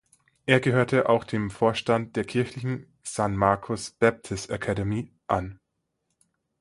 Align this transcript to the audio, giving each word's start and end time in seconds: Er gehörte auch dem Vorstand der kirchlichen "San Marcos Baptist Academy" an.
Er 0.47 0.59
gehörte 0.59 1.09
auch 1.09 1.23
dem 1.23 1.51
Vorstand 1.51 2.15
der 2.15 2.23
kirchlichen 2.23 2.87
"San 3.03 3.35
Marcos 3.35 3.91
Baptist 3.91 4.49
Academy" 4.49 5.13
an. 5.27 5.59